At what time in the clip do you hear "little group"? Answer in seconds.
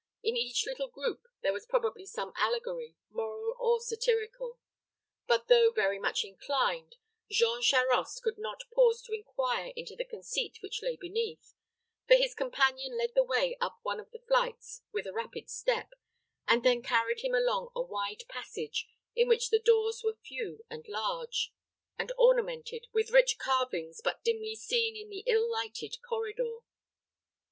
0.65-1.27